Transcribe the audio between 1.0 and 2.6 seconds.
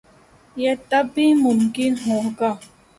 ہی ممکن ہو گا۔